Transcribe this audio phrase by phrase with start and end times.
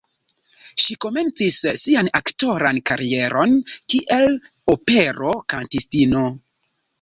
[0.83, 3.53] Ŝi komencis sian aktoran karieron,
[3.95, 4.27] kiel
[4.75, 6.25] opero-kantistino.